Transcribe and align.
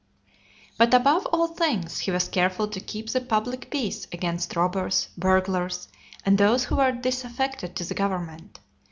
But, 0.79 0.95
above 0.95 1.27
all 1.27 1.45
things, 1.45 1.99
he 1.99 2.09
was 2.09 2.27
careful 2.27 2.67
to 2.67 2.79
keep 2.79 3.11
the 3.11 3.19
(216) 3.19 3.27
public 3.27 3.69
peace 3.69 4.07
against 4.11 4.55
robbers, 4.55 5.09
burglars, 5.15 5.89
and 6.25 6.39
those 6.39 6.63
who 6.63 6.77
were 6.77 6.91
disaffected 6.91 7.75
to 7.75 7.83
the 7.83 7.93
government. 7.93 8.57